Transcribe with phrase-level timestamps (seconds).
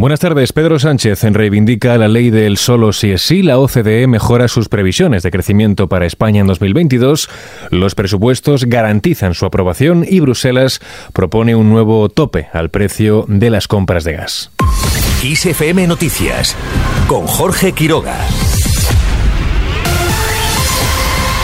[0.00, 0.54] Buenas tardes.
[0.54, 3.42] Pedro Sánchez reivindica la ley del solo si es sí.
[3.42, 7.28] La OCDE mejora sus previsiones de crecimiento para España en 2022.
[7.68, 10.80] Los presupuestos garantizan su aprobación y Bruselas
[11.12, 14.50] propone un nuevo tope al precio de las compras de gas.
[15.22, 16.56] ISFM Noticias
[17.06, 18.16] con Jorge Quiroga.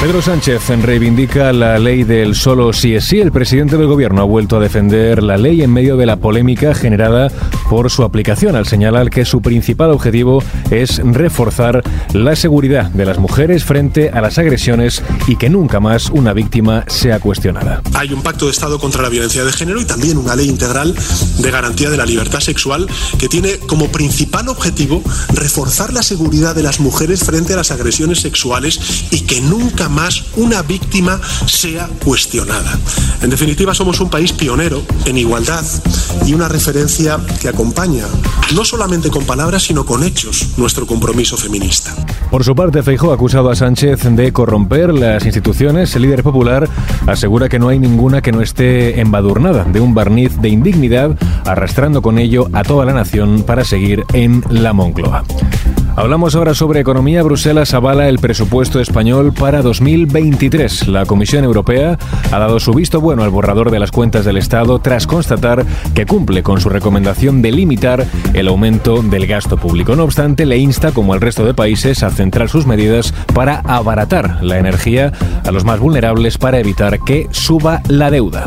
[0.00, 3.18] Pedro Sánchez reivindica la ley del solo sí es sí.
[3.18, 6.74] El presidente del gobierno ha vuelto a defender la ley en medio de la polémica
[6.74, 7.28] generada
[7.68, 11.82] por su aplicación, al señalar que su principal objetivo es reforzar
[12.12, 16.84] la seguridad de las mujeres frente a las agresiones y que nunca más una víctima
[16.88, 17.82] sea cuestionada.
[17.94, 20.94] Hay un pacto de Estado contra la violencia de género y también una ley integral
[21.38, 22.86] de garantía de la libertad sexual
[23.18, 28.20] que tiene como principal objetivo reforzar la seguridad de las mujeres frente a las agresiones
[28.20, 32.78] sexuales y que nunca más una víctima sea cuestionada.
[33.22, 35.64] En definitiva, somos un país pionero en igualdad
[36.26, 38.04] y una referencia que acompaña,
[38.54, 41.94] no solamente con palabras, sino con hechos, nuestro compromiso feminista.
[42.30, 45.96] Por su parte, Feijóo ha acusado a Sánchez de corromper las instituciones.
[45.96, 46.68] El líder popular
[47.06, 52.02] asegura que no hay ninguna que no esté embadurnada de un barniz de indignidad, arrastrando
[52.02, 55.24] con ello a toda la nación para seguir en la Moncloa.
[55.96, 57.22] Hablamos ahora sobre economía.
[57.22, 60.88] Bruselas avala el presupuesto español para 2023.
[60.88, 61.98] La Comisión Europea
[62.30, 65.64] ha dado su visto bueno al borrador de las cuentas del Estado tras constatar
[65.94, 69.96] que cumple con su recomendación de limitar el aumento del gasto público.
[69.96, 74.44] No obstante, le insta, como al resto de países, a centrar sus medidas para abaratar
[74.44, 75.12] la energía
[75.46, 78.44] a los más vulnerables para evitar que suba la deuda.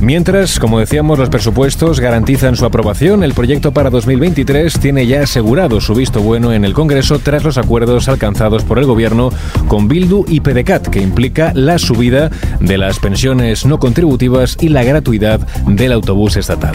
[0.00, 5.80] Mientras, como decíamos, los presupuestos garantizan su aprobación, el proyecto para 2023 tiene ya asegurado
[5.80, 9.30] su visto bueno en el Congreso tras los acuerdos alcanzados por el Gobierno
[9.68, 12.30] con Bildu y PDCAT, que implica la subida
[12.60, 16.74] de las pensiones no contributivas y la gratuidad del autobús estatal.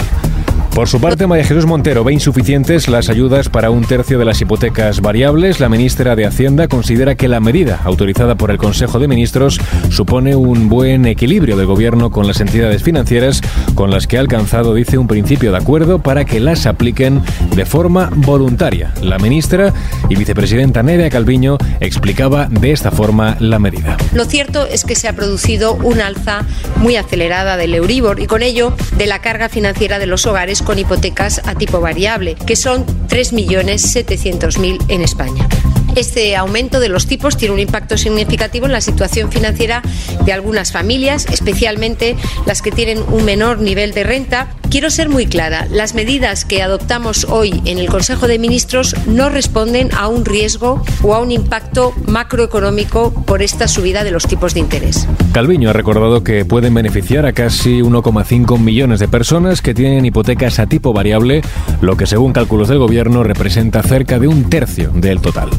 [0.73, 4.39] Por su parte, María Jesús Montero ve insuficientes las ayudas para un tercio de las
[4.39, 5.59] hipotecas variables.
[5.59, 10.33] La ministra de Hacienda considera que la medida autorizada por el Consejo de Ministros supone
[10.33, 13.41] un buen equilibrio del gobierno con las entidades financieras
[13.75, 17.21] con las que ha alcanzado, dice, un principio de acuerdo para que las apliquen
[17.53, 18.93] de forma voluntaria.
[19.01, 19.73] La ministra
[20.07, 23.97] y vicepresidenta Nerea Calviño explicaba de esta forma la medida.
[24.13, 26.45] Lo cierto es que se ha producido un alza
[26.77, 30.79] muy acelerada del Euribor y con ello de la carga financiera de los hogares con
[30.79, 35.47] hipotecas a tipo variable, que son 3.700.000 en España.
[35.95, 39.81] Este aumento de los tipos tiene un impacto significativo en la situación financiera
[40.25, 44.47] de algunas familias, especialmente las que tienen un menor nivel de renta.
[44.71, 49.27] Quiero ser muy clara, las medidas que adoptamos hoy en el Consejo de Ministros no
[49.27, 54.53] responden a un riesgo o a un impacto macroeconómico por esta subida de los tipos
[54.53, 55.09] de interés.
[55.33, 60.57] Calviño ha recordado que pueden beneficiar a casi 1,5 millones de personas que tienen hipotecas
[60.59, 61.41] a tipo variable,
[61.81, 65.49] lo que según cálculos del Gobierno representa cerca de un tercio del total.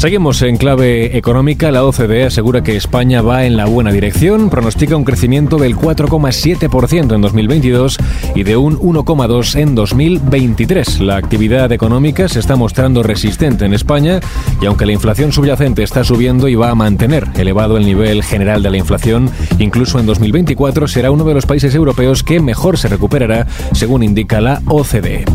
[0.00, 1.70] Seguimos en clave económica.
[1.70, 7.14] La OCDE asegura que España va en la buena dirección, pronostica un crecimiento del 4,7%
[7.14, 7.98] en 2022
[8.34, 11.00] y de un 1,2% en 2023.
[11.00, 14.20] La actividad económica se está mostrando resistente en España
[14.62, 18.62] y aunque la inflación subyacente está subiendo y va a mantener elevado el nivel general
[18.62, 22.88] de la inflación, incluso en 2024 será uno de los países europeos que mejor se
[22.88, 25.26] recuperará, según indica la OCDE.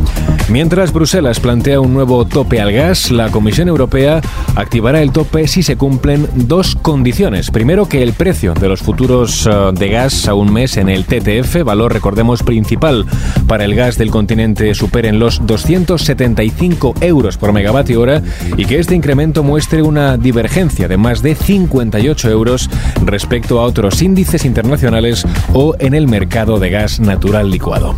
[0.50, 4.22] Mientras Bruselas plantea un nuevo tope al gas, la Comisión Europea
[4.56, 7.50] activará el tope si se cumplen dos condiciones.
[7.50, 11.06] Primero, que el precio de los futuros eh, de gas a un mes en el
[11.06, 13.06] TTF, valor, recordemos, principal
[13.48, 18.22] para el gas del continente, superen los 275 euros por megavatio hora
[18.56, 22.70] y que este incremento muestre una divergencia de más de 58 euros
[23.04, 27.98] respecto a otros índices internacionales o en el mercado de gas natural licuado.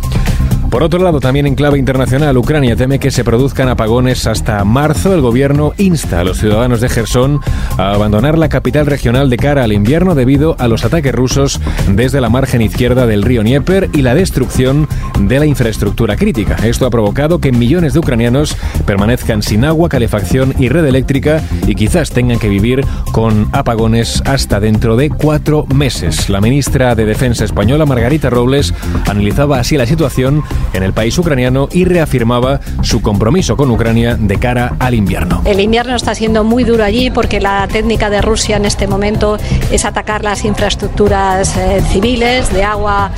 [0.78, 5.12] Por otro lado, también en clave internacional, Ucrania teme que se produzcan apagones hasta marzo.
[5.12, 7.40] El gobierno insta a los ciudadanos de Gerson
[7.76, 12.20] a abandonar la capital regional de cara al invierno debido a los ataques rusos desde
[12.20, 14.86] la margen izquierda del río Dnieper y la destrucción
[15.18, 16.54] de la infraestructura crítica.
[16.62, 21.74] Esto ha provocado que millones de ucranianos permanezcan sin agua, calefacción y red eléctrica y
[21.74, 26.30] quizás tengan que vivir con apagones hasta dentro de cuatro meses.
[26.30, 28.72] La ministra de Defensa española, Margarita Robles,
[29.08, 34.38] analizaba así la situación en el país ucraniano y reafirmaba su compromiso con Ucrania de
[34.38, 35.42] cara al invierno.
[35.44, 39.38] El invierno está siendo muy duro allí porque la técnica de Rusia en este momento
[39.70, 43.10] es atacar las infraestructuras eh, civiles de agua,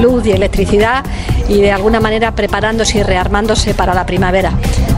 [0.00, 1.04] luz y electricidad
[1.48, 4.52] y de alguna manera preparándose y rearmándose para la primavera.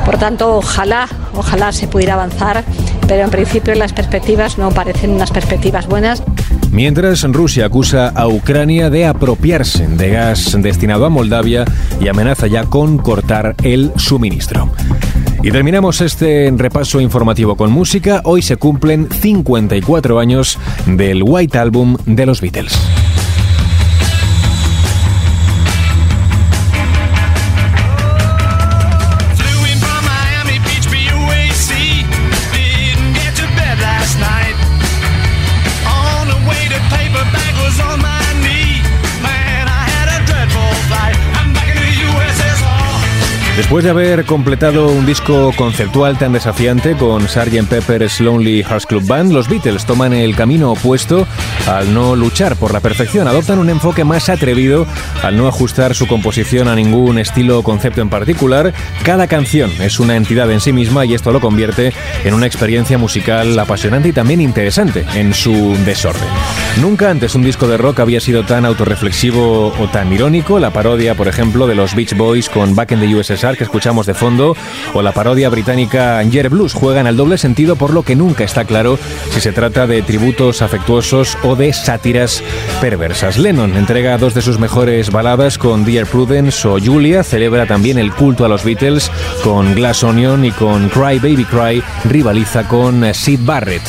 [0.05, 2.64] Por tanto, ojalá, ojalá se pudiera avanzar,
[3.08, 6.22] pero en principio las perspectivas no parecen unas perspectivas buenas.
[6.70, 11.64] Mientras Rusia acusa a Ucrania de apropiarse de gas destinado a Moldavia
[12.00, 14.70] y amenaza ya con cortar el suministro.
[15.43, 18.20] Y terminamos este repaso informativo con música.
[18.25, 22.78] Hoy se cumplen 54 años del White Album de los Beatles.
[43.69, 47.69] Después de haber completado un disco conceptual tan desafiante con Sgt.
[47.69, 51.26] Pepper's Lonely Hearts Club Band, los Beatles toman el camino opuesto
[51.67, 53.29] al no luchar por la perfección.
[53.29, 54.87] Adoptan un enfoque más atrevido
[55.23, 58.73] al no ajustar su composición a ningún estilo o concepto en particular.
[59.03, 61.93] Cada canción es una entidad en sí misma y esto lo convierte
[62.25, 66.23] en una experiencia musical apasionante y también interesante en su desorden.
[66.81, 70.59] Nunca antes un disco de rock había sido tan autorreflexivo o tan irónico.
[70.59, 74.06] La parodia, por ejemplo, de los Beach Boys con Back in the USSR que escuchamos
[74.06, 74.56] de fondo
[74.94, 78.64] o la parodia británica Anger Blues juegan al doble sentido por lo que nunca está
[78.64, 78.99] claro
[79.31, 82.43] si se trata de tributos afectuosos o de sátiras
[82.81, 83.37] perversas.
[83.37, 88.12] Lennon entrega dos de sus mejores baladas con Dear Prudence o Julia, celebra también el
[88.12, 89.10] culto a los Beatles
[89.43, 93.82] con Glass Onion y con Cry Baby Cry rivaliza con Sid Barrett.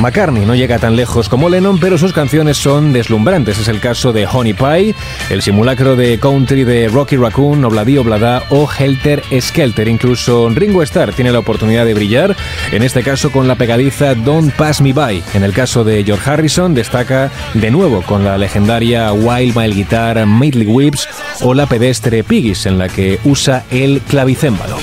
[0.00, 3.58] McCartney no llega tan lejos como Lennon, pero sus canciones son deslumbrantes.
[3.58, 4.94] Es el caso de Honey Pie,
[5.28, 9.88] el simulacro de country de Rocky Raccoon, Obladi Oblada o Helter Skelter.
[9.88, 12.34] Incluso Ringo Starr tiene la oportunidad de brillar,
[12.72, 15.22] en este caso con la pegadiza Don't Pass Me By.
[15.34, 20.24] En el caso de George Harrison destaca de nuevo con la legendaria Wild Mile Guitar
[20.24, 21.08] Maidley Whips
[21.42, 24.78] o la pedestre Piggies en la que usa el clavicémbalo.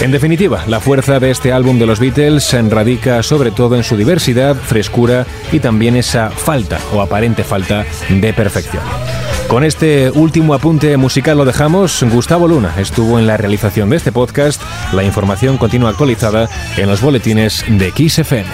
[0.00, 3.82] En definitiva, la fuerza de este álbum de los Beatles se radica sobre todo en
[3.82, 8.82] su diversidad, frescura y también esa falta o aparente falta de perfección.
[9.48, 12.02] Con este último apunte musical lo dejamos.
[12.12, 14.60] Gustavo Luna estuvo en la realización de este podcast.
[14.92, 18.44] La información continúa actualizada en los boletines de XFM.